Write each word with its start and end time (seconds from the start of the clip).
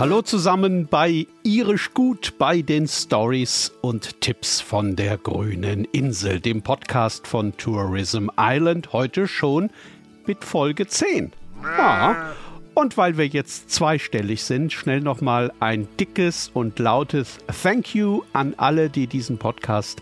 Hallo 0.00 0.22
zusammen 0.22 0.86
bei 0.86 1.26
Irisch 1.42 1.92
Gut 1.92 2.32
bei 2.38 2.62
den 2.62 2.88
Stories 2.88 3.70
und 3.82 4.22
Tipps 4.22 4.58
von 4.58 4.96
der 4.96 5.18
grünen 5.18 5.84
Insel, 5.84 6.40
dem 6.40 6.62
Podcast 6.62 7.26
von 7.26 7.54
Tourism 7.58 8.28
Island, 8.38 8.94
heute 8.94 9.28
schon 9.28 9.68
mit 10.24 10.42
Folge 10.42 10.86
10. 10.86 11.34
Ja, 11.76 12.32
und 12.72 12.96
weil 12.96 13.18
wir 13.18 13.26
jetzt 13.26 13.68
zweistellig 13.72 14.42
sind, 14.42 14.72
schnell 14.72 15.02
nochmal 15.02 15.52
ein 15.60 15.86
dickes 15.98 16.50
und 16.54 16.78
lautes 16.78 17.36
Thank 17.62 17.94
you 17.94 18.22
an 18.32 18.54
alle, 18.56 18.88
die 18.88 19.06
diesen 19.06 19.36
Podcast 19.36 20.00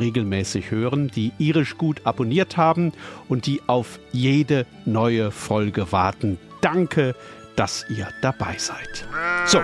regelmäßig 0.00 0.70
hören, 0.70 1.12
die 1.14 1.32
irisch 1.38 1.76
gut 1.76 2.00
abonniert 2.04 2.56
haben 2.56 2.92
und 3.28 3.44
die 3.44 3.60
auf 3.66 4.00
jede 4.10 4.64
neue 4.86 5.30
Folge 5.30 5.92
warten. 5.92 6.38
Danke, 6.62 7.14
dass 7.56 7.86
ihr 7.88 8.08
dabei 8.22 8.56
seid. 8.58 9.06
So, 9.46 9.60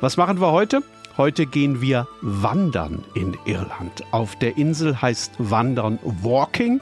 was 0.00 0.16
machen 0.16 0.40
wir 0.40 0.52
heute? 0.52 0.82
Heute 1.16 1.46
gehen 1.46 1.82
wir 1.82 2.08
wandern 2.22 3.04
in 3.14 3.36
Irland. 3.44 4.02
Auf 4.12 4.36
der 4.36 4.56
Insel 4.56 5.02
heißt 5.02 5.32
Wandern 5.38 5.98
Walking 6.02 6.80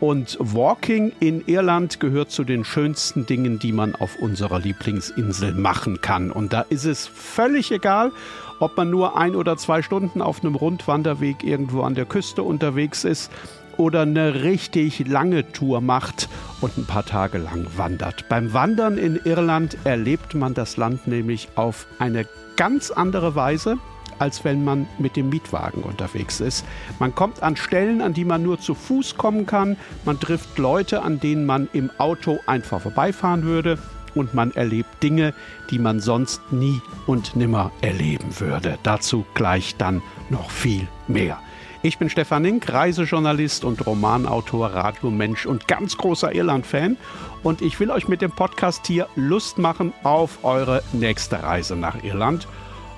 und 0.00 0.36
Walking 0.40 1.12
in 1.20 1.42
Irland 1.46 1.98
gehört 1.98 2.30
zu 2.30 2.44
den 2.44 2.64
schönsten 2.64 3.26
Dingen, 3.26 3.58
die 3.58 3.72
man 3.72 3.94
auf 3.94 4.16
unserer 4.16 4.60
Lieblingsinsel 4.60 5.54
machen 5.54 6.00
kann. 6.00 6.30
Und 6.30 6.52
da 6.52 6.62
ist 6.62 6.84
es 6.84 7.06
völlig 7.06 7.72
egal, 7.72 8.12
ob 8.60 8.76
man 8.76 8.90
nur 8.90 9.16
ein 9.16 9.34
oder 9.34 9.56
zwei 9.56 9.82
Stunden 9.82 10.22
auf 10.22 10.44
einem 10.44 10.54
Rundwanderweg 10.54 11.42
irgendwo 11.42 11.82
an 11.82 11.94
der 11.94 12.04
Küste 12.04 12.42
unterwegs 12.42 13.04
ist 13.04 13.30
oder 13.78 14.02
eine 14.02 14.42
richtig 14.42 15.08
lange 15.08 15.50
Tour 15.52 15.80
macht 15.80 16.28
und 16.60 16.76
ein 16.76 16.84
paar 16.84 17.06
Tage 17.06 17.38
lang 17.38 17.66
wandert. 17.76 18.28
Beim 18.28 18.52
Wandern 18.52 18.98
in 18.98 19.16
Irland 19.24 19.78
erlebt 19.84 20.34
man 20.34 20.52
das 20.52 20.76
Land 20.76 21.06
nämlich 21.06 21.48
auf 21.54 21.86
eine 21.98 22.26
ganz 22.56 22.90
andere 22.90 23.34
Weise 23.34 23.78
als 24.18 24.44
wenn 24.44 24.64
man 24.64 24.86
mit 24.98 25.16
dem 25.16 25.28
Mietwagen 25.28 25.82
unterwegs 25.82 26.40
ist. 26.40 26.64
Man 26.98 27.14
kommt 27.14 27.42
an 27.42 27.56
Stellen, 27.56 28.02
an 28.02 28.14
die 28.14 28.24
man 28.24 28.42
nur 28.42 28.58
zu 28.58 28.74
Fuß 28.74 29.16
kommen 29.16 29.46
kann. 29.46 29.76
Man 30.04 30.18
trifft 30.18 30.58
Leute, 30.58 31.02
an 31.02 31.20
denen 31.20 31.46
man 31.46 31.68
im 31.72 31.90
Auto 31.98 32.40
einfach 32.46 32.80
vorbeifahren 32.80 33.44
würde. 33.44 33.78
Und 34.14 34.34
man 34.34 34.50
erlebt 34.52 35.02
Dinge, 35.02 35.34
die 35.70 35.78
man 35.78 36.00
sonst 36.00 36.40
nie 36.50 36.80
und 37.06 37.36
nimmer 37.36 37.70
erleben 37.82 38.40
würde. 38.40 38.78
Dazu 38.82 39.24
gleich 39.34 39.76
dann 39.76 40.02
noch 40.30 40.50
viel 40.50 40.88
mehr. 41.06 41.38
Ich 41.80 41.96
bin 41.98 42.10
Stefan 42.10 42.42
Nink, 42.42 42.72
Reisejournalist 42.72 43.62
und 43.62 43.86
Romanautor, 43.86 44.74
Radiomensch 44.74 45.46
und 45.46 45.68
ganz 45.68 45.96
großer 45.96 46.34
Irland-Fan. 46.34 46.96
Und 47.44 47.62
ich 47.62 47.78
will 47.78 47.92
euch 47.92 48.08
mit 48.08 48.20
dem 48.20 48.32
Podcast 48.32 48.86
hier 48.88 49.06
Lust 49.14 49.58
machen 49.58 49.92
auf 50.02 50.42
eure 50.42 50.82
nächste 50.92 51.40
Reise 51.40 51.76
nach 51.76 52.02
Irland 52.02 52.48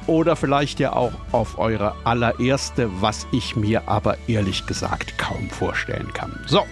oder 0.06 0.34
vielleicht 0.34 0.80
ja 0.80 0.94
auch 0.94 1.12
auf 1.32 1.58
eure 1.58 1.94
allererste, 2.04 2.88
was 3.02 3.26
ich 3.32 3.54
mir 3.54 3.86
aber 3.86 4.16
ehrlich 4.28 4.66
gesagt 4.66 5.18
kaum 5.18 5.50
vorstellen 5.50 6.12
kann. 6.14 6.32
So, 6.46 6.64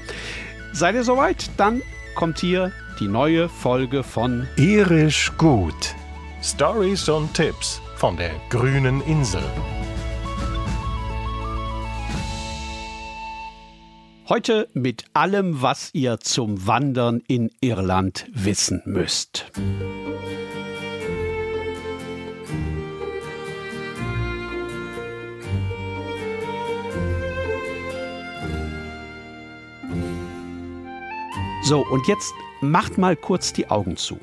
seid 0.72 0.94
ihr 0.94 1.04
soweit? 1.04 1.50
Dann 1.58 1.82
kommt 2.14 2.38
hier 2.38 2.72
die 2.98 3.08
neue 3.08 3.50
Folge 3.50 4.02
von 4.02 4.48
Irisch 4.56 5.30
gut. 5.36 5.94
Stories 6.42 7.08
und 7.10 7.34
Tipps 7.34 7.82
von 7.96 8.16
der 8.16 8.30
grünen 8.48 9.02
Insel. 9.02 9.42
Heute 14.28 14.68
mit 14.74 15.06
allem, 15.14 15.62
was 15.62 15.88
ihr 15.94 16.20
zum 16.20 16.66
Wandern 16.66 17.22
in 17.28 17.50
Irland 17.62 18.26
wissen 18.34 18.82
müsst. 18.84 19.50
So, 31.62 31.86
und 31.86 32.06
jetzt 32.06 32.34
macht 32.60 32.98
mal 32.98 33.16
kurz 33.16 33.54
die 33.54 33.70
Augen 33.70 33.96
zu 33.96 34.20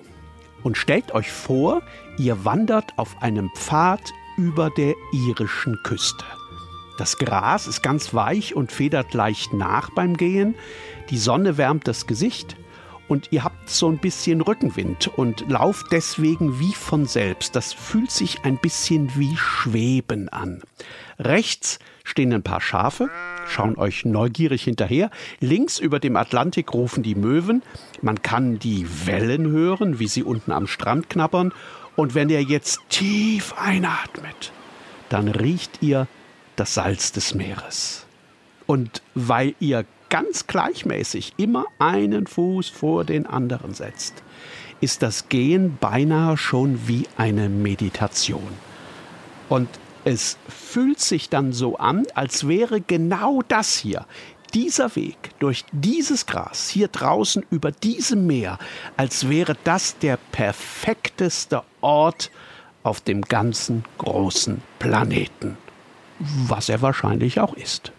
und 0.62 0.78
stellt 0.78 1.16
euch 1.16 1.32
vor, 1.32 1.82
ihr 2.20 2.46
wandert 2.46 2.94
auf 2.98 3.24
einem 3.24 3.50
Pfad 3.56 4.14
über 4.38 4.70
der 4.70 4.94
irischen 5.12 5.80
Küste. 5.82 6.26
Das 6.98 7.18
Gras 7.18 7.68
ist 7.68 7.84
ganz 7.84 8.14
weich 8.14 8.56
und 8.56 8.72
federt 8.72 9.14
leicht 9.14 9.54
nach 9.54 9.90
beim 9.90 10.16
Gehen. 10.16 10.56
Die 11.10 11.18
Sonne 11.18 11.58
wärmt 11.58 11.88
das 11.88 12.08
Gesicht 12.08 12.56
und 13.08 13.32
ihr 13.32 13.44
habt 13.44 13.70
so 13.70 13.90
ein 13.90 13.98
bisschen 13.98 14.42
Rückenwind 14.42 15.10
und 15.16 15.50
lauft 15.50 15.88
deswegen 15.92 16.60
wie 16.60 16.74
von 16.74 17.06
selbst. 17.06 17.56
Das 17.56 17.74
fühlt 17.74 18.12
sich 18.12 18.44
ein 18.44 18.58
bisschen 18.58 19.12
wie 19.16 19.36
Schweben 19.36 20.30
an. 20.30 20.62
Rechts 21.20 21.80
stehen 22.04 22.34
ein 22.34 22.44
paar 22.44 22.62
Schafe, 22.62 23.10
schauen 23.48 23.78
euch 23.78 24.06
neugierig 24.06 24.64
hinterher. 24.64 25.12
Links 25.40 25.80
über 25.80 26.00
dem 26.00 26.16
Atlantik 26.16 26.74
rufen 26.74 27.04
die 27.04 27.16
Möwen. 27.16 27.62
Man 28.02 28.22
kann 28.22 28.58
die 28.58 28.88
Wellen 29.06 29.52
hören, 29.52 30.00
wie 30.00 30.08
sie 30.08 30.24
unten 30.24 30.52
am 30.52 30.68
Strand 30.68 31.10
knabbern. 31.10 31.54
Und 31.96 32.16
wenn 32.16 32.30
ihr 32.30 32.42
jetzt 32.42 32.80
tief 32.90 33.54
einatmet, 33.58 34.52
dann 35.10 35.28
riecht 35.28 35.82
ihr 35.82 36.08
das 36.56 36.74
Salz 36.74 37.12
des 37.12 37.34
Meeres. 37.34 38.06
Und 38.66 39.02
weil 39.14 39.56
ihr 39.60 39.86
ganz 40.10 40.48
gleichmäßig 40.48 41.34
immer 41.38 41.66
einen 41.80 42.28
Fuß 42.28 42.70
vor 42.70 43.04
den 43.04 43.26
anderen 43.26 43.74
setzt, 43.74 44.24
ist 44.82 45.02
das 45.02 45.30
Gehen 45.30 45.78
beinahe 45.80 46.38
schon 46.38 46.88
wie 46.88 47.08
eine 47.18 47.50
Meditation. 47.50 48.48
Und 49.50 49.70
es 50.04 50.38
fühlt 50.48 51.00
sich 51.00 51.30
dann 51.30 51.52
so 51.52 51.78
an, 51.78 52.06
als 52.14 52.48
wäre 52.48 52.82
genau 52.82 53.42
das 53.48 53.76
hier, 53.76 54.06
dieser 54.54 54.96
Weg 54.96 55.32
durch 55.40 55.66
dieses 55.72 56.26
Gras 56.26 56.70
hier 56.70 56.88
draußen 56.88 57.46
über 57.50 57.72
diesem 57.72 58.26
Meer, 58.26 58.58
als 58.96 59.30
wäre 59.30 59.58
das 59.64 59.98
der 59.98 60.18
perfekteste 60.32 61.64
Ort 61.82 62.32
auf 62.84 63.02
dem 63.02 63.22
ganzen 63.24 63.84
großen 63.98 64.62
Planeten. 64.80 65.58
Was 66.20 66.70
er 66.70 66.82
wahrscheinlich 66.82 67.40
auch 67.40 67.54
ist. 67.56 67.92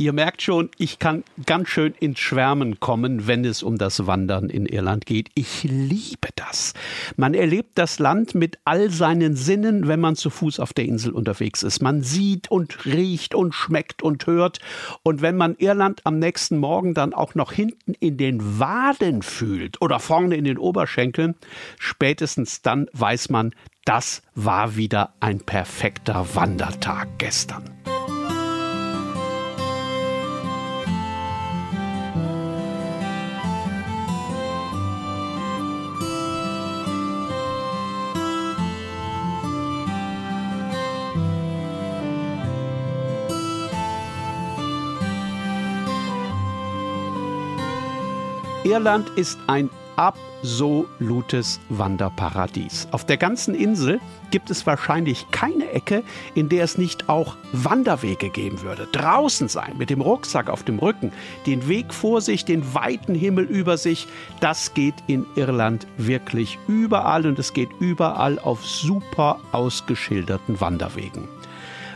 Ihr 0.00 0.14
merkt 0.14 0.40
schon, 0.40 0.70
ich 0.78 0.98
kann 0.98 1.24
ganz 1.44 1.68
schön 1.68 1.92
ins 2.00 2.20
Schwärmen 2.20 2.80
kommen, 2.80 3.26
wenn 3.26 3.44
es 3.44 3.62
um 3.62 3.76
das 3.76 4.06
Wandern 4.06 4.48
in 4.48 4.64
Irland 4.64 5.04
geht. 5.04 5.28
Ich 5.34 5.62
liebe 5.64 6.30
das. 6.36 6.72
Man 7.18 7.34
erlebt 7.34 7.72
das 7.74 7.98
Land 7.98 8.34
mit 8.34 8.58
all 8.64 8.88
seinen 8.88 9.36
Sinnen, 9.36 9.88
wenn 9.88 10.00
man 10.00 10.16
zu 10.16 10.30
Fuß 10.30 10.58
auf 10.58 10.72
der 10.72 10.86
Insel 10.86 11.12
unterwegs 11.12 11.62
ist. 11.62 11.82
Man 11.82 12.02
sieht 12.02 12.50
und 12.50 12.86
riecht 12.86 13.34
und 13.34 13.54
schmeckt 13.54 14.02
und 14.02 14.26
hört. 14.26 14.60
Und 15.02 15.20
wenn 15.20 15.36
man 15.36 15.54
Irland 15.58 16.00
am 16.04 16.18
nächsten 16.18 16.56
Morgen 16.56 16.94
dann 16.94 17.12
auch 17.12 17.34
noch 17.34 17.52
hinten 17.52 17.92
in 18.00 18.16
den 18.16 18.58
Waden 18.58 19.20
fühlt 19.20 19.82
oder 19.82 19.98
vorne 19.98 20.34
in 20.34 20.44
den 20.44 20.56
Oberschenkeln, 20.56 21.34
spätestens 21.78 22.62
dann 22.62 22.86
weiß 22.94 23.28
man, 23.28 23.54
das 23.84 24.22
war 24.34 24.76
wieder 24.76 25.14
ein 25.20 25.40
perfekter 25.40 26.34
Wandertag 26.34 27.08
gestern. 27.18 27.80
Irland 48.70 49.10
ist 49.16 49.38
ein 49.48 49.68
absolutes 50.00 51.60
Wanderparadies. 51.68 52.88
Auf 52.90 53.04
der 53.04 53.18
ganzen 53.18 53.54
Insel 53.54 54.00
gibt 54.30 54.48
es 54.50 54.66
wahrscheinlich 54.66 55.26
keine 55.30 55.70
Ecke, 55.72 56.02
in 56.34 56.48
der 56.48 56.64
es 56.64 56.78
nicht 56.78 57.10
auch 57.10 57.36
Wanderwege 57.52 58.30
geben 58.30 58.62
würde. 58.62 58.88
Draußen 58.92 59.48
sein, 59.48 59.74
mit 59.76 59.90
dem 59.90 60.00
Rucksack 60.00 60.48
auf 60.48 60.62
dem 60.62 60.78
Rücken, 60.78 61.12
den 61.44 61.68
Weg 61.68 61.92
vor 61.92 62.22
sich, 62.22 62.46
den 62.46 62.72
weiten 62.72 63.14
Himmel 63.14 63.44
über 63.44 63.76
sich, 63.76 64.08
das 64.40 64.72
geht 64.72 64.94
in 65.06 65.26
Irland 65.34 65.86
wirklich 65.98 66.58
überall 66.66 67.26
und 67.26 67.38
es 67.38 67.52
geht 67.52 67.68
überall 67.78 68.38
auf 68.38 68.64
super 68.64 69.38
ausgeschilderten 69.52 70.62
Wanderwegen. 70.62 71.28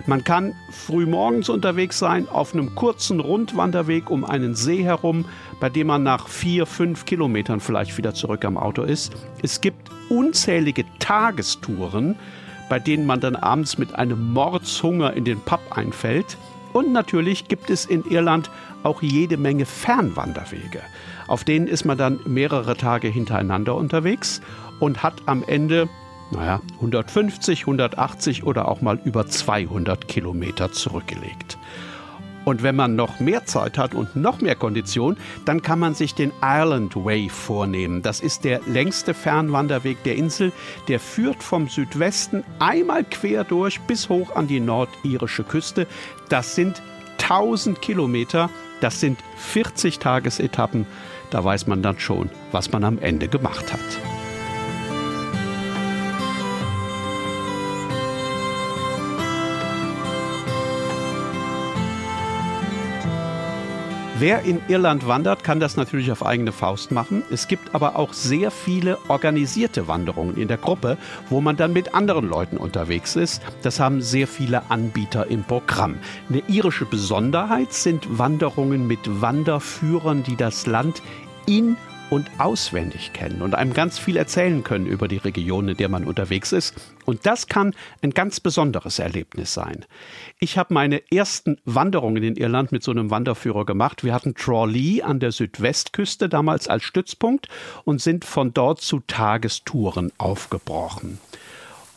Man 0.06 0.22
kann 0.22 0.54
früh 0.70 1.06
morgens 1.06 1.48
unterwegs 1.48 1.98
sein 1.98 2.28
auf 2.28 2.52
einem 2.52 2.74
kurzen 2.74 3.20
Rundwanderweg 3.20 4.10
um 4.10 4.26
einen 4.26 4.54
See 4.54 4.84
herum, 4.84 5.24
bei 5.64 5.70
dem 5.70 5.86
man 5.86 6.02
nach 6.02 6.28
vier, 6.28 6.66
fünf 6.66 7.06
Kilometern 7.06 7.58
vielleicht 7.58 7.96
wieder 7.96 8.12
zurück 8.12 8.44
am 8.44 8.58
Auto 8.58 8.82
ist. 8.82 9.14
Es 9.42 9.62
gibt 9.62 9.90
unzählige 10.10 10.84
Tagestouren, 10.98 12.16
bei 12.68 12.78
denen 12.78 13.06
man 13.06 13.20
dann 13.20 13.34
abends 13.34 13.78
mit 13.78 13.94
einem 13.94 14.34
Mordshunger 14.34 15.14
in 15.14 15.24
den 15.24 15.40
Pub 15.40 15.62
einfällt. 15.70 16.36
Und 16.74 16.92
natürlich 16.92 17.48
gibt 17.48 17.70
es 17.70 17.86
in 17.86 18.04
Irland 18.04 18.50
auch 18.82 19.00
jede 19.00 19.38
Menge 19.38 19.64
Fernwanderwege. 19.64 20.82
Auf 21.28 21.44
denen 21.44 21.66
ist 21.66 21.86
man 21.86 21.96
dann 21.96 22.20
mehrere 22.26 22.76
Tage 22.76 23.08
hintereinander 23.08 23.74
unterwegs 23.74 24.42
und 24.80 25.02
hat 25.02 25.14
am 25.24 25.42
Ende 25.46 25.88
naja, 26.30 26.60
150, 26.74 27.60
180 27.60 28.44
oder 28.44 28.68
auch 28.68 28.82
mal 28.82 29.00
über 29.02 29.28
200 29.28 30.08
Kilometer 30.08 30.72
zurückgelegt. 30.72 31.56
Und 32.44 32.62
wenn 32.62 32.76
man 32.76 32.96
noch 32.96 33.20
mehr 33.20 33.46
Zeit 33.46 33.78
hat 33.78 33.94
und 33.94 34.16
noch 34.16 34.40
mehr 34.40 34.54
Kondition, 34.54 35.16
dann 35.44 35.62
kann 35.62 35.78
man 35.78 35.94
sich 35.94 36.14
den 36.14 36.32
Island 36.42 36.94
Way 36.96 37.28
vornehmen. 37.28 38.02
Das 38.02 38.20
ist 38.20 38.44
der 38.44 38.60
längste 38.66 39.14
Fernwanderweg 39.14 40.02
der 40.04 40.16
Insel. 40.16 40.52
Der 40.88 41.00
führt 41.00 41.42
vom 41.42 41.68
Südwesten 41.68 42.44
einmal 42.58 43.04
quer 43.04 43.44
durch 43.44 43.80
bis 43.82 44.08
hoch 44.08 44.34
an 44.36 44.46
die 44.46 44.60
nordirische 44.60 45.44
Küste. 45.44 45.86
Das 46.28 46.54
sind 46.54 46.82
1000 47.22 47.80
Kilometer. 47.80 48.50
Das 48.80 49.00
sind 49.00 49.18
40 49.36 49.98
Tagesetappen. 49.98 50.86
Da 51.30 51.42
weiß 51.42 51.66
man 51.66 51.82
dann 51.82 51.98
schon, 51.98 52.30
was 52.52 52.70
man 52.70 52.84
am 52.84 52.98
Ende 52.98 53.28
gemacht 53.28 53.72
hat. 53.72 54.13
Wer 64.16 64.42
in 64.42 64.60
Irland 64.68 65.08
wandert, 65.08 65.42
kann 65.42 65.58
das 65.58 65.76
natürlich 65.76 66.12
auf 66.12 66.24
eigene 66.24 66.52
Faust 66.52 66.92
machen. 66.92 67.24
Es 67.32 67.48
gibt 67.48 67.74
aber 67.74 67.96
auch 67.96 68.12
sehr 68.12 68.52
viele 68.52 68.96
organisierte 69.08 69.88
Wanderungen 69.88 70.36
in 70.36 70.46
der 70.46 70.56
Gruppe, 70.56 70.98
wo 71.30 71.40
man 71.40 71.56
dann 71.56 71.72
mit 71.72 71.96
anderen 71.96 72.28
Leuten 72.28 72.56
unterwegs 72.56 73.16
ist. 73.16 73.42
Das 73.62 73.80
haben 73.80 74.00
sehr 74.02 74.28
viele 74.28 74.70
Anbieter 74.70 75.26
im 75.26 75.42
Programm. 75.42 75.96
Eine 76.28 76.44
irische 76.46 76.84
Besonderheit 76.84 77.72
sind 77.72 78.06
Wanderungen 78.16 78.86
mit 78.86 79.00
Wanderführern, 79.20 80.22
die 80.22 80.36
das 80.36 80.66
Land 80.66 81.02
in 81.46 81.76
und 82.10 82.30
auswendig 82.38 83.12
kennen 83.12 83.42
und 83.42 83.54
einem 83.54 83.72
ganz 83.72 83.98
viel 83.98 84.16
erzählen 84.16 84.62
können 84.62 84.86
über 84.86 85.08
die 85.08 85.16
Region, 85.16 85.68
in 85.68 85.76
der 85.76 85.88
man 85.88 86.04
unterwegs 86.04 86.52
ist. 86.52 86.74
Und 87.04 87.26
das 87.26 87.46
kann 87.46 87.74
ein 88.02 88.10
ganz 88.10 88.40
besonderes 88.40 88.98
Erlebnis 88.98 89.54
sein. 89.54 89.84
Ich 90.38 90.58
habe 90.58 90.74
meine 90.74 91.02
ersten 91.10 91.58
Wanderungen 91.64 92.22
in 92.22 92.36
Irland 92.36 92.72
mit 92.72 92.82
so 92.82 92.90
einem 92.90 93.10
Wanderführer 93.10 93.64
gemacht. 93.64 94.04
Wir 94.04 94.14
hatten 94.14 94.34
Tralee 94.34 95.02
an 95.02 95.20
der 95.20 95.32
Südwestküste 95.32 96.28
damals 96.28 96.68
als 96.68 96.84
Stützpunkt 96.84 97.48
und 97.84 98.00
sind 98.00 98.24
von 98.24 98.52
dort 98.54 98.80
zu 98.80 99.00
Tagestouren 99.00 100.12
aufgebrochen. 100.18 101.18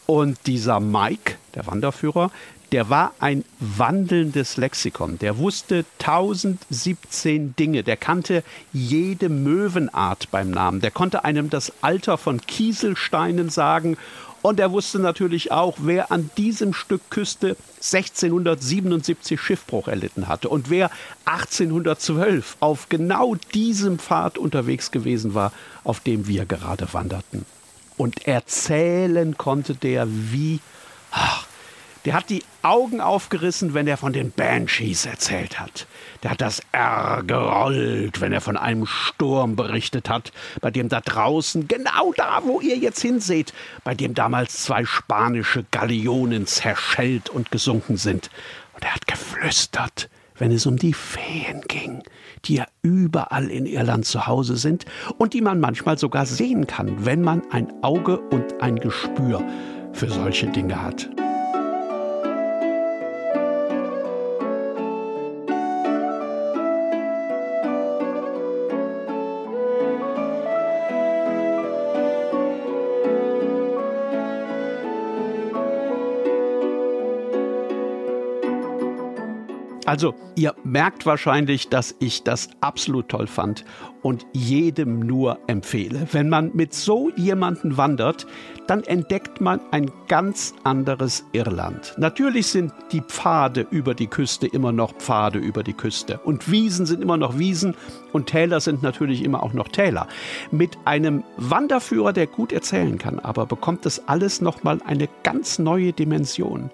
Und 0.07 0.37
dieser 0.47 0.79
Mike, 0.79 1.35
der 1.53 1.67
Wanderführer, 1.67 2.31
der 2.71 2.89
war 2.89 3.13
ein 3.19 3.45
wandelndes 3.59 4.57
Lexikon. 4.57 5.19
Der 5.19 5.37
wusste 5.37 5.85
1017 5.99 7.55
Dinge. 7.55 7.83
Der 7.83 7.97
kannte 7.97 8.43
jede 8.73 9.29
Möwenart 9.29 10.29
beim 10.31 10.51
Namen. 10.51 10.81
Der 10.81 10.91
konnte 10.91 11.23
einem 11.23 11.49
das 11.49 11.71
Alter 11.81 12.17
von 12.17 12.41
Kieselsteinen 12.41 13.49
sagen. 13.49 13.97
Und 14.41 14.59
er 14.59 14.71
wusste 14.71 14.99
natürlich 14.99 15.51
auch, 15.51 15.77
wer 15.79 16.11
an 16.11 16.29
diesem 16.37 16.73
Stück 16.73 17.09
Küste 17.09 17.57
1677 17.77 19.39
Schiffbruch 19.41 19.87
erlitten 19.87 20.27
hatte 20.27 20.49
und 20.49 20.69
wer 20.69 20.91
1812 21.25 22.57
auf 22.59 22.87
genau 22.87 23.35
diesem 23.53 23.97
Pfad 23.99 24.37
unterwegs 24.37 24.91
gewesen 24.91 25.33
war, 25.33 25.51
auf 25.83 26.01
dem 26.01 26.27
wir 26.27 26.45
gerade 26.45 26.93
wanderten. 26.93 27.45
Und 27.97 28.27
erzählen 28.27 29.37
konnte 29.37 29.73
der 29.73 30.07
wie, 30.07 30.59
ach, 31.11 31.46
der 32.07 32.13
hat 32.13 32.29
die 32.29 32.45
Augen 32.61 33.01
aufgerissen, 33.01 33.73
wenn 33.73 33.85
er 33.85 33.97
von 33.97 34.13
den 34.13 34.31
Banshees 34.31 35.05
erzählt 35.05 35.59
hat. 35.59 35.87
Der 36.23 36.31
hat 36.31 36.39
das 36.39 36.61
R 36.71 37.21
gerollt, 37.27 38.21
wenn 38.21 38.31
er 38.31 38.39
von 38.39 38.55
einem 38.55 38.85
Sturm 38.85 39.57
berichtet 39.57 40.07
hat, 40.07 40.31
bei 40.61 40.71
dem 40.71 40.87
da 40.87 41.01
draußen, 41.01 41.67
genau 41.67 42.13
da, 42.15 42.39
wo 42.45 42.61
ihr 42.61 42.77
jetzt 42.77 43.01
hinseht, 43.01 43.53
bei 43.83 43.93
dem 43.93 44.13
damals 44.13 44.63
zwei 44.63 44.85
spanische 44.85 45.65
Galeonen 45.69 46.47
zerschellt 46.47 47.29
und 47.29 47.51
gesunken 47.51 47.97
sind. 47.97 48.29
Und 48.73 48.85
er 48.85 48.95
hat 48.95 49.05
geflüstert, 49.05 50.09
wenn 50.37 50.53
es 50.53 50.65
um 50.65 50.77
die 50.77 50.93
Feen 50.93 51.59
ging, 51.67 52.03
die 52.45 52.55
ja 52.55 52.67
überall 52.83 53.51
in 53.51 53.65
Irland 53.65 54.05
zu 54.05 54.27
Hause 54.27 54.55
sind 54.55 54.85
und 55.17 55.33
die 55.33 55.41
man 55.41 55.59
manchmal 55.59 55.97
sogar 55.97 56.25
sehen 56.25 56.67
kann, 56.67 57.05
wenn 57.05 57.21
man 57.21 57.41
ein 57.51 57.67
Auge 57.83 58.17
und 58.17 58.61
ein 58.61 58.77
Gespür 58.77 59.43
für 59.91 60.09
solche 60.09 60.47
Dinge 60.47 60.81
hat. 60.81 61.09
Also, 79.87 80.15
ihr 80.35 80.53
merkt 80.65 81.05
wahrscheinlich, 81.05 81.69
dass 81.69 81.95
ich 81.99 82.23
das 82.23 82.49
absolut 82.59 83.07
toll 83.07 83.25
fand 83.25 83.63
und 84.01 84.25
jedem 84.33 84.99
nur 84.99 85.39
empfehle. 85.47 86.09
Wenn 86.11 86.27
man 86.27 86.53
mit 86.53 86.73
so 86.73 87.09
jemanden 87.15 87.77
wandert, 87.77 88.27
dann 88.67 88.83
entdeckt 88.83 89.39
man 89.39 89.61
ein 89.71 89.89
ganz 90.09 90.53
anderes 90.65 91.23
Irland. 91.31 91.95
Natürlich 91.97 92.47
sind 92.47 92.73
die 92.91 92.99
Pfade 92.99 93.65
über 93.71 93.93
die 93.93 94.07
Küste 94.07 94.45
immer 94.45 94.73
noch 94.73 94.93
Pfade 94.93 95.39
über 95.39 95.63
die 95.63 95.73
Küste 95.73 96.17
und 96.17 96.51
Wiesen 96.51 96.85
sind 96.85 97.01
immer 97.01 97.15
noch 97.15 97.39
Wiesen 97.39 97.73
und 98.11 98.27
Täler 98.27 98.59
sind 98.59 98.83
natürlich 98.83 99.23
immer 99.23 99.41
auch 99.41 99.53
noch 99.53 99.69
Täler. 99.69 100.09
Mit 100.51 100.77
einem 100.83 101.23
Wanderführer, 101.37 102.11
der 102.11 102.27
gut 102.27 102.51
erzählen 102.51 102.97
kann, 102.97 103.19
aber 103.19 103.45
bekommt 103.45 103.85
das 103.85 104.05
alles 104.09 104.41
noch 104.41 104.63
mal 104.63 104.81
eine 104.85 105.07
ganz 105.23 105.59
neue 105.59 105.93
Dimension. 105.93 106.71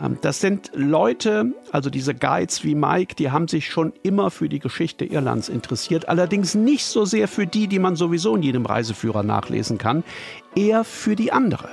Ähm, 0.00 0.18
das 0.20 0.40
sind 0.40 0.70
Leute, 0.74 1.52
also 1.72 1.90
diese 1.90 2.14
Guides 2.14 2.64
wie 2.64 2.74
Mike, 2.74 3.14
die 3.16 3.30
haben 3.30 3.48
sich 3.48 3.68
schon 3.68 3.92
immer 4.02 4.30
für 4.30 4.48
die 4.48 4.58
Geschichte 4.58 5.04
Irlands 5.04 5.48
interessiert, 5.48 6.08
allerdings 6.08 6.54
nicht 6.54 6.84
so 6.84 7.04
sehr 7.04 7.28
für 7.28 7.46
die, 7.46 7.68
die 7.68 7.78
man 7.78 7.96
sowieso 7.96 8.36
in 8.36 8.42
jedem 8.42 8.66
Reiseführer 8.66 9.22
nachlesen 9.22 9.78
kann, 9.78 10.04
eher 10.54 10.84
für 10.84 11.16
die 11.16 11.32
andere, 11.32 11.68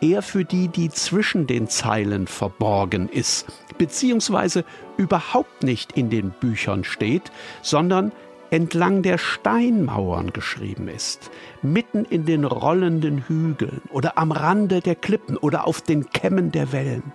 eher 0.00 0.22
für 0.22 0.44
die, 0.44 0.68
die 0.68 0.90
zwischen 0.90 1.46
den 1.46 1.68
Zeilen 1.68 2.26
verborgen 2.26 3.08
ist, 3.08 3.46
beziehungsweise 3.78 4.64
überhaupt 4.96 5.62
nicht 5.62 5.92
in 5.92 6.10
den 6.10 6.30
Büchern 6.30 6.84
steht, 6.84 7.30
sondern 7.62 8.12
entlang 8.50 9.02
der 9.02 9.18
Steinmauern 9.18 10.32
geschrieben 10.32 10.88
ist, 10.88 11.30
mitten 11.62 12.04
in 12.04 12.26
den 12.26 12.44
rollenden 12.44 13.24
Hügeln 13.26 13.82
oder 13.90 14.18
am 14.18 14.30
Rande 14.30 14.80
der 14.80 14.94
Klippen 14.94 15.36
oder 15.36 15.66
auf 15.66 15.80
den 15.80 16.10
Kämmen 16.10 16.52
der 16.52 16.72
Wellen. 16.72 17.12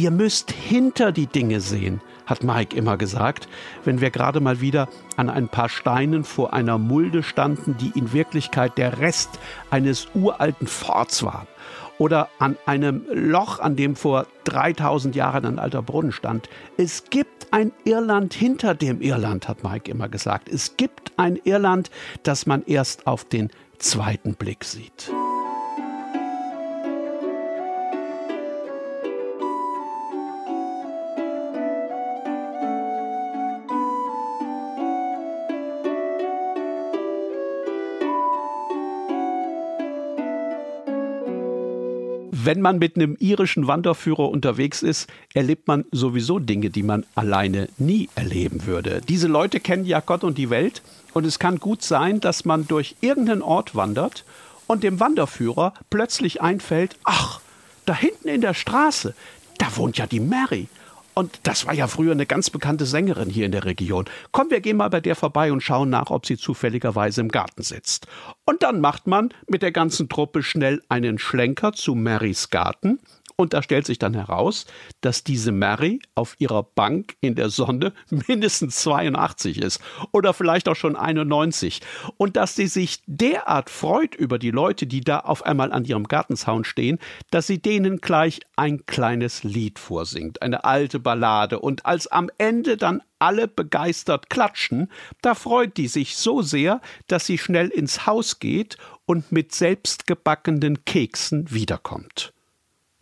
Ihr 0.00 0.10
müsst 0.10 0.50
hinter 0.50 1.12
die 1.12 1.26
Dinge 1.26 1.60
sehen, 1.60 2.00
hat 2.24 2.42
Mike 2.42 2.74
immer 2.74 2.96
gesagt, 2.96 3.48
wenn 3.84 4.00
wir 4.00 4.08
gerade 4.08 4.40
mal 4.40 4.62
wieder 4.62 4.88
an 5.18 5.28
ein 5.28 5.46
paar 5.46 5.68
Steinen 5.68 6.24
vor 6.24 6.54
einer 6.54 6.78
Mulde 6.78 7.22
standen, 7.22 7.76
die 7.76 7.92
in 7.94 8.14
Wirklichkeit 8.14 8.78
der 8.78 9.00
Rest 9.00 9.28
eines 9.68 10.08
uralten 10.14 10.68
Forts 10.68 11.22
war. 11.22 11.46
Oder 11.98 12.30
an 12.38 12.56
einem 12.64 13.04
Loch, 13.12 13.58
an 13.58 13.76
dem 13.76 13.94
vor 13.94 14.26
3000 14.44 15.14
Jahren 15.16 15.44
ein 15.44 15.58
alter 15.58 15.82
Brunnen 15.82 16.12
stand. 16.12 16.48
Es 16.78 17.04
gibt 17.10 17.48
ein 17.50 17.70
Irland 17.84 18.32
hinter 18.32 18.74
dem 18.74 19.02
Irland, 19.02 19.48
hat 19.48 19.62
Mike 19.62 19.90
immer 19.90 20.08
gesagt. 20.08 20.48
Es 20.48 20.78
gibt 20.78 21.12
ein 21.18 21.38
Irland, 21.44 21.90
das 22.22 22.46
man 22.46 22.64
erst 22.64 23.06
auf 23.06 23.26
den 23.26 23.50
zweiten 23.78 24.34
Blick 24.34 24.64
sieht. 24.64 25.12
Wenn 42.44 42.60
man 42.60 42.78
mit 42.78 42.96
einem 42.96 43.16
irischen 43.18 43.66
Wanderführer 43.66 44.28
unterwegs 44.28 44.82
ist, 44.82 45.08
erlebt 45.34 45.68
man 45.68 45.84
sowieso 45.92 46.38
Dinge, 46.38 46.70
die 46.70 46.82
man 46.82 47.04
alleine 47.14 47.68
nie 47.78 48.08
erleben 48.14 48.66
würde. 48.66 49.00
Diese 49.08 49.28
Leute 49.28 49.60
kennen 49.60 49.84
ja 49.84 50.00
Gott 50.00 50.24
und 50.24 50.38
die 50.38 50.50
Welt 50.50 50.82
und 51.12 51.26
es 51.26 51.38
kann 51.38 51.58
gut 51.58 51.82
sein, 51.82 52.20
dass 52.20 52.44
man 52.44 52.66
durch 52.66 52.96
irgendeinen 53.00 53.42
Ort 53.42 53.74
wandert 53.74 54.24
und 54.66 54.82
dem 54.82 55.00
Wanderführer 55.00 55.74
plötzlich 55.90 56.40
einfällt, 56.42 56.96
ach, 57.04 57.40
da 57.86 57.94
hinten 57.94 58.28
in 58.28 58.40
der 58.40 58.54
Straße, 58.54 59.14
da 59.58 59.66
wohnt 59.76 59.98
ja 59.98 60.06
die 60.06 60.20
Mary. 60.20 60.68
Und 61.14 61.40
das 61.42 61.66
war 61.66 61.74
ja 61.74 61.86
früher 61.86 62.12
eine 62.12 62.26
ganz 62.26 62.50
bekannte 62.50 62.86
Sängerin 62.86 63.30
hier 63.30 63.46
in 63.46 63.52
der 63.52 63.64
Region. 63.64 64.06
Komm, 64.32 64.50
wir 64.50 64.60
gehen 64.60 64.76
mal 64.76 64.88
bei 64.88 65.00
der 65.00 65.16
vorbei 65.16 65.52
und 65.52 65.62
schauen 65.62 65.90
nach, 65.90 66.10
ob 66.10 66.26
sie 66.26 66.36
zufälligerweise 66.36 67.20
im 67.20 67.28
Garten 67.28 67.62
sitzt. 67.62 68.06
Und 68.46 68.62
dann 68.62 68.80
macht 68.80 69.06
man 69.06 69.30
mit 69.48 69.62
der 69.62 69.72
ganzen 69.72 70.08
Truppe 70.08 70.42
schnell 70.42 70.82
einen 70.88 71.18
Schlenker 71.18 71.72
zu 71.72 71.94
Marys 71.94 72.50
Garten 72.50 73.00
Und 73.40 73.54
da 73.54 73.62
stellt 73.62 73.86
sich 73.86 73.98
dann 73.98 74.12
heraus, 74.12 74.66
dass 75.00 75.24
diese 75.24 75.50
Mary 75.50 76.00
auf 76.14 76.34
ihrer 76.38 76.62
Bank 76.62 77.16
in 77.22 77.36
der 77.36 77.48
Sonne 77.48 77.94
mindestens 78.28 78.76
82 78.76 79.62
ist 79.62 79.80
oder 80.12 80.34
vielleicht 80.34 80.68
auch 80.68 80.76
schon 80.76 80.94
91. 80.94 81.80
Und 82.18 82.36
dass 82.36 82.54
sie 82.54 82.66
sich 82.66 82.98
derart 83.06 83.70
freut 83.70 84.14
über 84.14 84.38
die 84.38 84.50
Leute, 84.50 84.86
die 84.86 85.00
da 85.00 85.20
auf 85.20 85.42
einmal 85.46 85.72
an 85.72 85.86
ihrem 85.86 86.04
Gartenzaun 86.04 86.64
stehen, 86.64 86.98
dass 87.30 87.46
sie 87.46 87.62
denen 87.62 88.02
gleich 88.02 88.40
ein 88.56 88.84
kleines 88.84 89.42
Lied 89.42 89.78
vorsingt, 89.78 90.42
eine 90.42 90.64
alte 90.64 91.00
Ballade. 91.00 91.60
Und 91.60 91.86
als 91.86 92.08
am 92.08 92.28
Ende 92.36 92.76
dann 92.76 93.00
alle 93.18 93.48
begeistert 93.48 94.28
klatschen, 94.28 94.92
da 95.22 95.34
freut 95.34 95.78
die 95.78 95.88
sich 95.88 96.16
so 96.16 96.42
sehr, 96.42 96.82
dass 97.06 97.24
sie 97.24 97.38
schnell 97.38 97.68
ins 97.68 98.04
Haus 98.04 98.38
geht 98.38 98.76
und 99.06 99.32
mit 99.32 99.54
selbstgebackenen 99.54 100.84
Keksen 100.84 101.50
wiederkommt. 101.50 102.34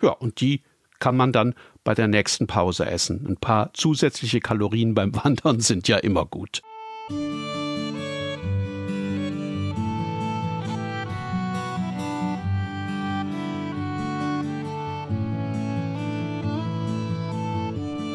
Ja, 0.02 0.10
und 0.10 0.40
die 0.40 0.62
kann 1.00 1.16
man 1.16 1.32
dann 1.32 1.54
bei 1.84 1.94
der 1.94 2.08
nächsten 2.08 2.46
Pause 2.46 2.86
essen. 2.86 3.24
Ein 3.26 3.36
paar 3.36 3.72
zusätzliche 3.74 4.40
Kalorien 4.40 4.94
beim 4.94 5.14
Wandern 5.24 5.60
sind 5.60 5.88
ja 5.88 5.96
immer 5.98 6.24
gut. 6.24 6.62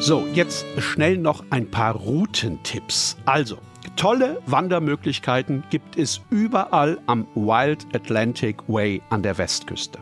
So, 0.00 0.26
jetzt 0.34 0.66
schnell 0.78 1.16
noch 1.16 1.44
ein 1.48 1.70
paar 1.70 1.96
Routentipps. 1.96 3.16
Also, 3.24 3.56
tolle 3.96 4.42
Wandermöglichkeiten 4.44 5.64
gibt 5.70 5.96
es 5.96 6.20
überall 6.28 7.00
am 7.06 7.26
Wild 7.34 7.86
Atlantic 7.94 8.68
Way 8.68 9.00
an 9.08 9.22
der 9.22 9.38
Westküste. 9.38 9.98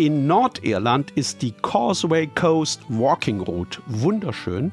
In 0.00 0.28
Nordirland 0.28 1.10
ist 1.16 1.42
die 1.42 1.50
Causeway 1.50 2.28
Coast 2.28 2.82
Walking 2.88 3.40
Route 3.40 3.82
wunderschön. 3.88 4.70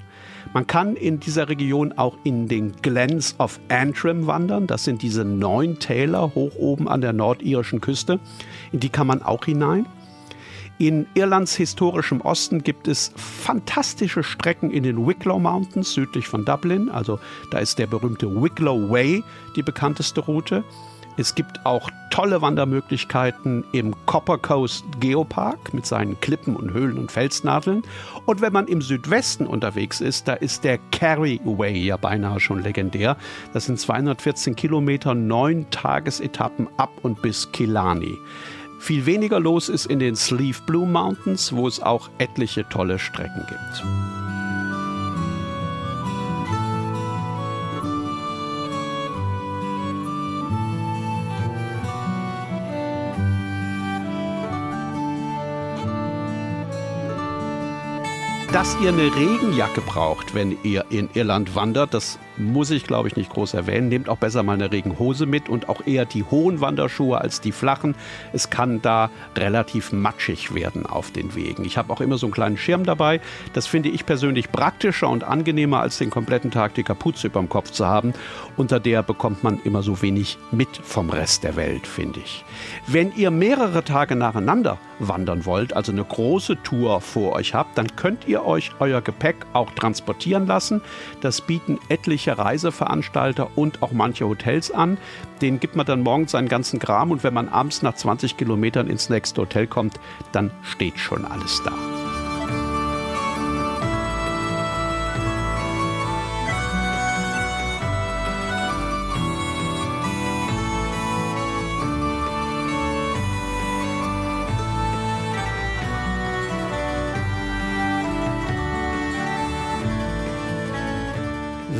Man 0.54 0.68
kann 0.68 0.96
in 0.96 1.20
dieser 1.20 1.50
Region 1.50 1.94
auch 1.94 2.16
in 2.24 2.48
den 2.48 2.74
Glens 2.84 3.34
of 3.40 3.60
Antrim 3.70 4.28
wandern. 4.28 4.68
Das 4.68 4.84
sind 4.84 5.02
diese 5.02 5.26
neun 5.26 5.80
Täler 5.80 6.36
hoch 6.36 6.54
oben 6.58 6.88
an 6.88 7.02
der 7.02 7.12
nordirischen 7.12 7.82
Küste. 7.82 8.20
In 8.72 8.82
die 8.82 8.90
kann 8.90 9.08
man 9.08 9.24
auch 9.24 9.46
hinein. 9.46 9.88
In 10.78 11.08
Irlands 11.16 11.56
historischem 11.56 12.22
Osten 12.22 12.62
gibt 12.62 12.88
es 12.88 13.12
fantastische 13.16 14.22
Strecken 14.22 14.70
in 14.70 14.84
den 14.84 15.08
Wicklow 15.08 15.40
Mountains 15.40 15.94
südlich 15.94 16.28
von 16.28 16.46
Dublin. 16.46 16.88
Also 16.88 17.20
da 17.50 17.58
ist 17.58 17.80
der 17.80 17.88
berühmte 17.88 18.30
Wicklow 18.44 18.92
Way 18.92 19.24
die 19.56 19.64
bekannteste 19.64 20.22
Route. 20.22 20.64
Es 21.18 21.34
gibt 21.36 21.66
auch 21.66 21.90
tolle 22.10 22.42
Wandermöglichkeiten 22.42 23.64
im 23.72 23.96
Copper 24.06 24.38
Coast 24.38 24.84
Geopark 25.00 25.74
mit 25.74 25.86
seinen 25.86 26.20
Klippen 26.20 26.56
und 26.56 26.74
Höhlen 26.74 26.98
und 26.98 27.12
Felsnadeln. 27.12 27.84
Und 28.26 28.42
wenn 28.42 28.52
man 28.52 28.68
im 28.68 28.82
Südwesten 28.82 29.48
unterwegs 29.48 30.02
ist, 30.02 30.28
da 30.28 30.34
ist 30.34 30.64
der 30.64 30.78
Kerry 30.92 31.40
Way 31.44 31.78
ja 31.78 31.98
beinahe 31.98 32.40
schon 32.40 32.64
legendär. 32.64 33.18
Das 33.54 33.66
sind 33.66 33.80
214 33.80 34.56
Kilometer, 34.56 35.14
neun 35.14 35.70
Tagesetappen 35.72 36.68
ab 36.78 36.92
und 37.02 37.22
bis 37.22 37.52
Killarney. 37.52 38.18
Viel 38.80 39.06
weniger 39.06 39.40
los 39.40 39.70
ist 39.70 39.86
in 39.86 40.00
den 40.00 40.16
Sleeve 40.16 40.60
Blue 40.66 40.86
Mountains, 40.86 41.54
wo 41.54 41.68
es 41.68 41.82
auch 41.82 42.10
etliche 42.18 42.68
tolle 42.70 43.00
Strecken 43.00 43.46
gibt. 43.48 44.25
Dass 58.56 58.78
ihr 58.80 58.88
eine 58.88 59.14
Regenjacke 59.14 59.82
braucht, 59.82 60.34
wenn 60.34 60.58
ihr 60.64 60.86
in 60.90 61.10
Irland 61.14 61.56
wandert, 61.56 61.94
das 61.94 62.18
muss 62.38 62.72
ich, 62.72 62.86
glaube 62.86 63.08
ich, 63.08 63.16
nicht 63.16 63.32
groß 63.32 63.54
erwähnen. 63.54 63.90
Nehmt 63.90 64.10
auch 64.10 64.18
besser 64.18 64.44
mal 64.44 64.54
eine 64.54 64.72
Regenhose 64.72 65.26
mit 65.26 65.50
und 65.50 65.70
auch 65.70 65.86
eher 65.86 66.06
die 66.06 66.24
hohen 66.24 66.62
Wanderschuhe 66.62 67.20
als 67.20 67.42
die 67.42 67.52
flachen. 67.52 67.96
Es 68.34 68.50
kann 68.50 68.82
da 68.82 69.10
relativ 69.36 69.92
matschig 69.92 70.54
werden 70.54 70.86
auf 70.86 71.12
den 71.12 71.36
Wegen. 71.36 71.66
Ich 71.66 71.78
habe 71.78 71.92
auch 71.92 72.02
immer 72.02 72.18
so 72.18 72.28
einen 72.28 72.34
kleinen 72.34 72.58
Schirm 72.58 72.84
dabei. 72.84 73.22
Das 73.54 73.68
finde 73.68 73.90
ich 73.90 74.06
persönlich 74.06 74.52
praktischer 74.52 75.10
und 75.10 75.24
angenehmer, 75.24 75.82
als 75.82 75.98
den 75.98 76.10
kompletten 76.10 76.52
Tag 76.52 76.74
die 76.76 76.84
Kapuze 76.84 77.28
über 77.28 77.40
dem 77.40 77.50
Kopf 77.50 77.72
zu 77.72 77.86
haben. 77.86 78.14
Unter 78.58 78.80
der 78.80 79.04
bekommt 79.04 79.44
man 79.44 79.60
immer 79.64 79.84
so 79.84 80.02
wenig 80.02 80.38
mit 80.52 80.70
vom 80.78 81.10
Rest 81.10 81.44
der 81.44 81.56
Welt, 81.56 81.88
finde 81.88 82.20
ich. 82.20 82.46
Wenn 82.88 83.14
ihr 83.16 83.32
mehrere 83.32 83.84
Tage 83.84 84.16
nacheinander 84.16 84.78
wandern 85.00 85.46
wollt, 85.46 85.74
also 85.74 85.92
eine 85.92 86.04
große 86.04 86.62
Tour 86.64 87.02
vor 87.02 87.34
euch 87.34 87.54
habt, 87.54 87.78
dann 87.78 87.96
könnt 87.96 88.28
ihr 88.28 88.46
euch 88.46 88.72
euer 88.80 89.02
Gepäck 89.02 89.36
auch 89.54 89.72
transportieren 89.72 90.48
lassen. 90.48 90.82
Das 91.22 91.42
bieten 91.42 91.80
etliche 91.90 92.25
Reiseveranstalter 92.34 93.50
und 93.56 93.82
auch 93.82 93.92
manche 93.92 94.28
Hotels 94.28 94.72
an. 94.72 94.98
Den 95.42 95.60
gibt 95.60 95.76
man 95.76 95.86
dann 95.86 96.02
morgens 96.02 96.32
seinen 96.32 96.48
ganzen 96.48 96.80
Kram 96.80 97.12
und 97.12 97.24
wenn 97.24 97.34
man 97.34 97.50
abends 97.50 97.82
nach 97.82 97.96
20 97.96 98.38
Kilometern 98.38 98.88
ins 98.88 99.10
nächste 99.10 99.42
Hotel 99.42 99.68
kommt, 99.68 100.00
dann 100.32 100.52
steht 100.64 101.00
schon 101.00 101.26
alles 101.26 101.62
da. 101.64 102.25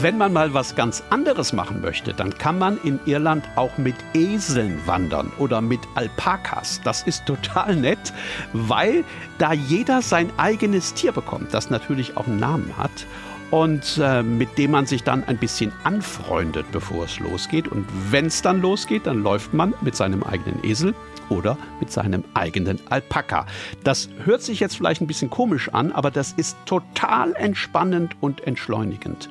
Wenn 0.02 0.18
man 0.18 0.34
mal 0.34 0.54
was 0.54 0.76
ganz 0.76 1.04
anderes 1.10 1.54
machen 1.54 1.82
möchte, 1.82 2.14
dann 2.14 2.38
kann 2.38 2.60
man 2.60 2.78
in 2.84 3.00
Irland 3.06 3.46
auch 3.56 3.78
mit 3.78 3.96
Eseln 4.14 4.80
wandern 4.86 5.32
oder 5.38 5.62
mit 5.62 5.80
Alpakas. 5.96 6.82
Das 6.84 7.04
ist 7.04 7.26
total 7.26 7.76
nett, 7.76 8.14
weil 8.54 9.04
da 9.38 9.54
jeder 9.54 10.02
sein 10.02 10.32
eigenes 10.38 10.94
Tier 10.94 11.12
bekommt, 11.12 11.54
das 11.54 11.70
natürlich 11.70 12.18
auch 12.18 12.28
einen 12.28 12.40
Namen 12.40 12.76
hat 12.78 13.06
und 13.52 14.00
äh, 14.02 14.24
mit 14.24 14.58
dem 14.58 14.72
man 14.72 14.86
sich 14.86 15.04
dann 15.04 15.24
ein 15.24 15.38
bisschen 15.38 15.72
anfreundet, 15.84 16.66
bevor 16.72 17.06
es 17.06 17.20
losgeht. 17.20 17.68
Und 17.68 17.86
wenn 18.10 18.26
es 18.26 18.42
dann 18.42 18.62
losgeht, 18.62 19.06
dann 19.06 19.24
läuft 19.24 19.54
man 19.54 19.74
mit 19.82 19.96
seinem 19.96 20.24
eigenen 20.24 20.64
Esel 20.66 20.94
oder 21.30 21.58
mit 21.80 21.92
seinem 21.92 22.24
eigenen 22.34 22.80
Alpaka. 22.90 23.46
Das 23.84 24.10
hört 24.26 24.42
sich 24.42 24.60
jetzt 24.60 24.76
vielleicht 24.76 25.02
ein 25.02 25.08
bisschen 25.08 25.30
komisch 25.30 25.70
an, 25.70 25.92
aber 25.92 26.12
das 26.12 26.34
ist 26.34 26.58
total 26.66 27.34
entspannend 27.36 28.16
und 28.20 28.46
entschleunigend. 28.46 29.30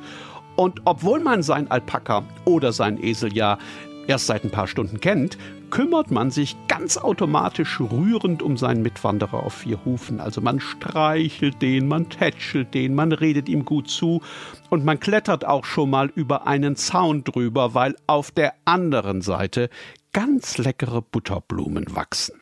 Und 0.56 0.82
obwohl 0.84 1.20
man 1.20 1.42
sein 1.42 1.70
Alpaka 1.70 2.24
oder 2.44 2.72
sein 2.72 3.02
Esel 3.02 3.34
ja 3.34 3.58
erst 4.06 4.26
seit 4.26 4.44
ein 4.44 4.50
paar 4.50 4.66
Stunden 4.66 5.00
kennt, 5.00 5.38
kümmert 5.70 6.10
man 6.10 6.30
sich 6.30 6.56
ganz 6.68 6.96
automatisch 6.96 7.80
rührend 7.80 8.42
um 8.42 8.56
seinen 8.56 8.82
Mitwanderer 8.82 9.42
auf 9.42 9.54
vier 9.54 9.84
Hufen. 9.84 10.20
Also 10.20 10.40
man 10.40 10.60
streichelt 10.60 11.60
den, 11.62 11.88
man 11.88 12.10
tätschelt 12.10 12.74
den, 12.74 12.94
man 12.94 13.12
redet 13.12 13.48
ihm 13.48 13.64
gut 13.64 13.88
zu 13.88 14.22
und 14.70 14.84
man 14.84 15.00
klettert 15.00 15.44
auch 15.44 15.64
schon 15.64 15.90
mal 15.90 16.12
über 16.14 16.46
einen 16.46 16.76
Zaun 16.76 17.24
drüber, 17.24 17.74
weil 17.74 17.96
auf 18.06 18.30
der 18.30 18.54
anderen 18.64 19.20
Seite 19.20 19.68
ganz 20.12 20.58
leckere 20.58 21.02
Butterblumen 21.02 21.96
wachsen. 21.96 22.40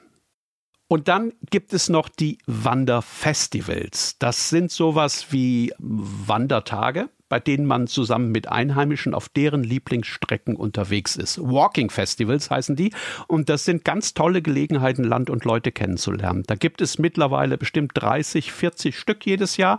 Und 0.88 1.09
dann 1.09 1.33
gibt 1.49 1.73
es 1.73 1.88
noch 1.88 2.11
die 2.11 2.37
Wanderfestivals. 2.47 4.19
Das 4.19 4.50
sind 4.50 4.71
sowas 4.71 5.28
wie 5.31 5.73
Wandertage, 5.78 7.09
bei 7.32 7.40
denen 7.40 7.64
man 7.64 7.86
zusammen 7.86 8.30
mit 8.30 8.48
Einheimischen 8.52 9.14
auf 9.14 9.30
deren 9.30 9.64
Lieblingsstrecken 9.64 10.54
unterwegs 10.54 11.16
ist. 11.16 11.38
Walking 11.40 11.88
Festivals 11.88 12.50
heißen 12.50 12.76
die 12.76 12.92
und 13.26 13.48
das 13.48 13.64
sind 13.64 13.86
ganz 13.86 14.12
tolle 14.12 14.42
Gelegenheiten, 14.42 15.02
Land 15.02 15.30
und 15.30 15.46
Leute 15.46 15.72
kennenzulernen. 15.72 16.42
Da 16.46 16.56
gibt 16.56 16.82
es 16.82 16.98
mittlerweile 16.98 17.56
bestimmt 17.56 17.92
30, 17.94 18.52
40 18.52 18.98
Stück 18.98 19.24
jedes 19.24 19.56
Jahr 19.56 19.78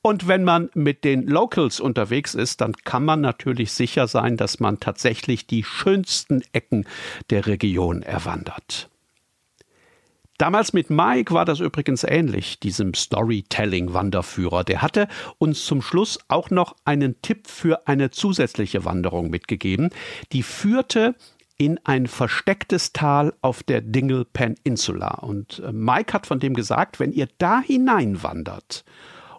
und 0.00 0.28
wenn 0.28 0.44
man 0.44 0.70
mit 0.74 1.02
den 1.02 1.26
Locals 1.26 1.80
unterwegs 1.80 2.36
ist, 2.36 2.60
dann 2.60 2.72
kann 2.84 3.04
man 3.04 3.20
natürlich 3.20 3.72
sicher 3.72 4.06
sein, 4.06 4.36
dass 4.36 4.60
man 4.60 4.78
tatsächlich 4.78 5.48
die 5.48 5.64
schönsten 5.64 6.44
Ecken 6.52 6.86
der 7.30 7.48
Region 7.48 8.02
erwandert. 8.02 8.91
Damals 10.38 10.72
mit 10.72 10.90
Mike 10.90 11.32
war 11.34 11.44
das 11.44 11.60
übrigens 11.60 12.04
ähnlich, 12.04 12.58
diesem 12.58 12.94
Storytelling-Wanderführer. 12.94 14.64
Der 14.64 14.82
hatte 14.82 15.08
uns 15.38 15.64
zum 15.64 15.82
Schluss 15.82 16.18
auch 16.28 16.50
noch 16.50 16.74
einen 16.84 17.20
Tipp 17.22 17.46
für 17.46 17.86
eine 17.86 18.10
zusätzliche 18.10 18.84
Wanderung 18.84 19.30
mitgegeben. 19.30 19.90
Die 20.32 20.42
führte 20.42 21.14
in 21.58 21.78
ein 21.84 22.08
verstecktes 22.08 22.92
Tal 22.92 23.34
auf 23.40 23.62
der 23.62 23.82
Dingle 23.82 24.24
Peninsula. 24.24 25.14
Und 25.20 25.60
äh, 25.60 25.70
Mike 25.72 26.12
hat 26.12 26.26
von 26.26 26.40
dem 26.40 26.54
gesagt, 26.54 26.98
wenn 26.98 27.12
ihr 27.12 27.28
da 27.38 27.60
hineinwandert 27.60 28.84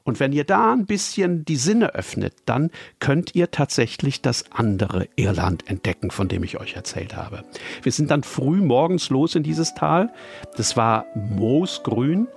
und 0.06 0.20
wenn 0.20 0.34
ihr 0.34 0.44
da 0.44 0.74
ein 0.74 0.86
bisschen 0.86 1.46
die 1.46 1.56
Sinne 1.56 1.96
öffnet, 1.96 2.34
dann 2.46 2.72
könnt 3.00 3.36
ihr 3.36 3.52
tatsächlich 3.52 4.22
das 4.22 4.46
andere 4.52 5.08
Irland 5.16 5.70
entdecken, 5.70 6.12
von 6.12 6.28
dem 6.28 6.44
ich 6.44 6.60
euch 6.60 6.76
erzählt 6.76 7.16
habe. 7.16 7.44
Wir 7.82 7.92
sind 7.92 8.12
dann 8.12 8.24
früh 8.24 8.62
morgens 8.62 9.10
los 9.10 9.36
in 9.36 9.44
dieses 9.44 9.74
Tal. 9.76 10.12
Das 10.58 10.76
war 10.76 11.06
moosgrün. 11.16 12.28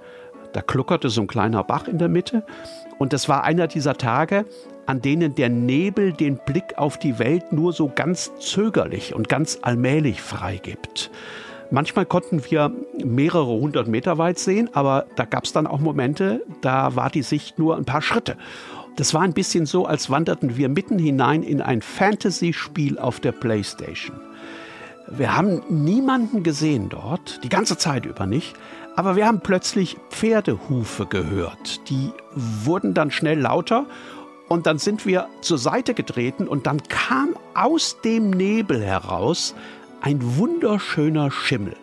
Da 0.52 0.62
kluckerte 0.62 1.10
so 1.10 1.22
ein 1.22 1.26
kleiner 1.26 1.64
Bach 1.64 1.88
in 1.88 1.98
der 1.98 2.08
Mitte. 2.08 2.46
Und 2.98 3.12
das 3.12 3.28
war 3.28 3.42
einer 3.42 3.66
dieser 3.66 3.96
Tage, 3.96 4.46
an 4.86 5.02
denen 5.02 5.34
der 5.34 5.48
Nebel 5.48 6.12
den 6.12 6.38
Blick 6.38 6.78
auf 6.78 6.98
die 6.98 7.18
Welt 7.18 7.52
nur 7.52 7.72
so 7.72 7.90
ganz 7.92 8.30
zögerlich 8.38 9.12
und 9.12 9.28
ganz 9.28 9.58
allmählich 9.62 10.22
freigibt. 10.22 11.10
Manchmal 11.70 12.06
konnten 12.06 12.42
wir 12.48 12.72
mehrere 13.04 13.46
hundert 13.46 13.88
Meter 13.88 14.18
weit 14.18 14.38
sehen, 14.38 14.70
aber 14.72 15.06
da 15.16 15.24
gab 15.24 15.44
es 15.44 15.52
dann 15.52 15.66
auch 15.66 15.80
Momente, 15.80 16.42
da 16.60 16.94
war 16.96 17.10
die 17.10 17.22
Sicht 17.22 17.58
nur 17.58 17.76
ein 17.76 17.84
paar 17.84 18.02
Schritte. 18.02 18.36
Das 18.96 19.12
war 19.12 19.22
ein 19.22 19.34
bisschen 19.34 19.66
so, 19.66 19.84
als 19.84 20.08
wanderten 20.08 20.56
wir 20.56 20.68
mitten 20.68 20.98
hinein 20.98 21.42
in 21.42 21.60
ein 21.60 21.82
Fantasy-Spiel 21.82 22.98
auf 22.98 23.20
der 23.20 23.32
Playstation. 23.32 24.16
Wir 25.08 25.36
haben 25.36 25.62
niemanden 25.68 26.42
gesehen 26.42 26.88
dort, 26.88 27.44
die 27.44 27.48
ganze 27.48 27.76
Zeit 27.76 28.06
über 28.06 28.26
nicht, 28.26 28.56
aber 28.96 29.14
wir 29.14 29.26
haben 29.26 29.40
plötzlich 29.40 29.96
Pferdehufe 30.10 31.06
gehört. 31.06 31.88
Die 31.90 32.10
wurden 32.34 32.94
dann 32.94 33.10
schnell 33.10 33.38
lauter 33.38 33.86
und 34.48 34.66
dann 34.66 34.78
sind 34.78 35.04
wir 35.04 35.28
zur 35.42 35.58
Seite 35.58 35.92
getreten 35.92 36.48
und 36.48 36.66
dann 36.66 36.82
kam 36.84 37.36
aus 37.54 38.00
dem 38.02 38.30
Nebel 38.30 38.82
heraus 38.82 39.54
ein 40.00 40.36
wunderschöner 40.36 41.30
Schimmel. 41.30 41.76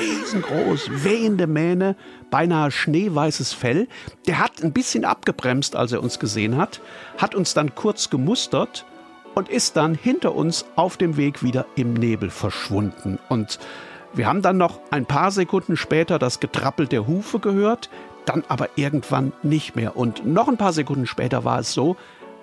Riesengroß, 0.00 1.04
wehende 1.04 1.46
Mähne, 1.46 1.96
beinahe 2.30 2.70
schneeweißes 2.70 3.52
Fell. 3.52 3.88
Der 4.26 4.38
hat 4.38 4.62
ein 4.62 4.72
bisschen 4.72 5.04
abgebremst, 5.04 5.76
als 5.76 5.92
er 5.92 6.02
uns 6.02 6.18
gesehen 6.18 6.56
hat, 6.56 6.80
hat 7.18 7.34
uns 7.34 7.54
dann 7.54 7.74
kurz 7.74 8.10
gemustert 8.10 8.86
und 9.34 9.48
ist 9.48 9.76
dann 9.76 9.94
hinter 9.94 10.34
uns 10.34 10.64
auf 10.76 10.96
dem 10.96 11.16
Weg 11.16 11.42
wieder 11.42 11.66
im 11.76 11.94
Nebel 11.94 12.30
verschwunden. 12.30 13.18
Und 13.28 13.58
wir 14.14 14.26
haben 14.26 14.42
dann 14.42 14.58
noch 14.58 14.80
ein 14.90 15.06
paar 15.06 15.30
Sekunden 15.30 15.76
später 15.76 16.18
das 16.18 16.40
Getrappel 16.40 16.86
der 16.86 17.06
Hufe 17.06 17.38
gehört, 17.38 17.88
dann 18.26 18.44
aber 18.48 18.68
irgendwann 18.76 19.32
nicht 19.42 19.74
mehr. 19.74 19.96
Und 19.96 20.26
noch 20.26 20.48
ein 20.48 20.58
paar 20.58 20.72
Sekunden 20.72 21.06
später 21.06 21.44
war 21.44 21.60
es 21.60 21.72
so, 21.72 21.96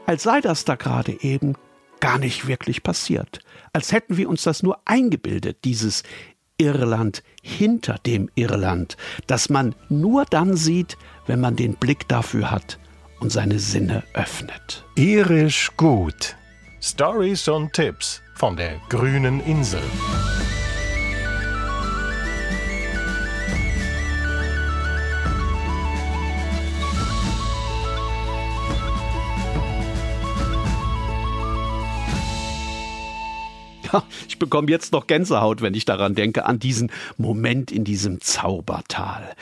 als 0.05 0.23
sei 0.23 0.41
das 0.41 0.65
da 0.65 0.75
gerade 0.75 1.21
eben 1.21 1.55
gar 1.99 2.17
nicht 2.17 2.47
wirklich 2.47 2.83
passiert. 2.83 3.39
Als 3.73 3.91
hätten 3.91 4.17
wir 4.17 4.29
uns 4.29 4.43
das 4.43 4.63
nur 4.63 4.79
eingebildet, 4.85 5.59
dieses 5.63 6.03
Irland 6.57 7.23
hinter 7.41 7.95
dem 8.05 8.29
Irland, 8.35 8.97
das 9.27 9.49
man 9.49 9.75
nur 9.87 10.25
dann 10.25 10.55
sieht, 10.55 10.97
wenn 11.25 11.39
man 11.39 11.55
den 11.55 11.75
Blick 11.75 12.07
dafür 12.07 12.51
hat 12.51 12.79
und 13.19 13.31
seine 13.31 13.59
Sinne 13.59 14.03
öffnet. 14.13 14.85
Irisch 14.95 15.71
gut. 15.77 16.35
Stories 16.81 17.47
und 17.47 17.73
Tipps 17.73 18.21
von 18.35 18.55
der 18.55 18.79
grünen 18.89 19.41
Insel. 19.41 19.81
Ja, 33.91 34.03
ich 34.27 34.39
bekomme 34.39 34.69
jetzt 34.69 34.91
noch 34.93 35.07
Gänsehaut, 35.07 35.61
wenn 35.61 35.73
ich 35.73 35.85
daran 35.85 36.15
denke, 36.15 36.45
an 36.45 36.59
diesen 36.59 36.91
Moment 37.17 37.71
in 37.71 37.83
diesem 37.83 38.21
Zaubertal. 38.21 39.35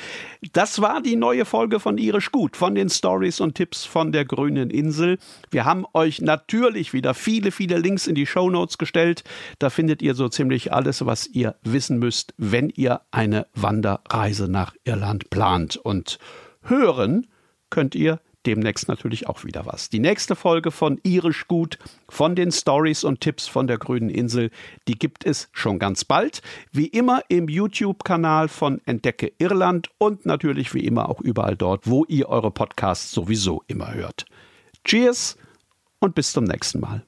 Das 0.53 0.81
war 0.81 1.01
die 1.01 1.15
neue 1.15 1.45
Folge 1.45 1.79
von 1.79 1.97
Irisch 1.97 2.31
Gut, 2.31 2.55
von 2.55 2.75
den 2.75 2.89
Stories 2.89 3.39
und 3.39 3.55
Tipps 3.55 3.85
von 3.85 4.11
der 4.11 4.25
grünen 4.25 4.69
Insel. 4.69 5.17
Wir 5.49 5.65
haben 5.65 5.85
euch 5.93 6.21
natürlich 6.21 6.93
wieder 6.93 7.13
viele, 7.13 7.51
viele 7.51 7.77
Links 7.77 8.07
in 8.07 8.15
die 8.15 8.25
Show 8.25 8.49
Notes 8.49 8.77
gestellt. 8.77 9.23
Da 9.59 9.69
findet 9.69 10.01
ihr 10.01 10.13
so 10.13 10.29
ziemlich 10.29 10.71
alles, 10.71 11.05
was 11.05 11.27
ihr 11.27 11.55
wissen 11.63 11.97
müsst, 11.99 12.33
wenn 12.37 12.69
ihr 12.69 13.01
eine 13.11 13.47
Wanderreise 13.53 14.49
nach 14.49 14.73
Irland 14.83 15.29
plant. 15.29 15.77
Und 15.77 16.19
hören 16.61 17.27
könnt 17.69 17.95
ihr 17.95 18.19
demnächst 18.47 18.87
natürlich 18.87 19.27
auch 19.27 19.43
wieder 19.43 19.65
was. 19.65 19.89
Die 19.89 19.99
nächste 19.99 20.35
Folge 20.35 20.71
von 20.71 20.99
Irisch 21.03 21.47
Gut, 21.47 21.77
von 22.07 22.33
den 22.33 22.51
Stories 22.53 23.03
und 23.03 23.19
Tipps 23.19 23.47
von 23.47 23.67
der 23.67 23.77
grünen 23.77 24.09
Insel, 24.09 24.51
die 24.87 24.97
gibt 24.97 25.25
es 25.25 25.49
schon 25.51 25.79
ganz 25.79 26.05
bald. 26.05 26.41
Wie 26.71 26.87
immer 26.87 27.21
im 27.27 27.49
YouTube-Kanal 27.49 28.47
von 28.47 28.79
Entdecke 28.85 29.33
Irland 29.37 29.89
und 29.97 30.25
natürlich 30.25 30.73
wie 30.73 30.85
immer 30.85 31.09
auch 31.09 31.19
überall 31.19 31.57
dort, 31.57 31.87
wo 31.87 32.05
ihr 32.05 32.29
eure 32.29 32.51
Podcasts 32.51 33.11
sowieso 33.11 33.63
immer 33.67 33.93
hört. 33.93 34.25
Cheers 34.85 35.37
und 35.99 36.15
bis 36.15 36.31
zum 36.31 36.45
nächsten 36.45 36.79
Mal. 36.79 37.03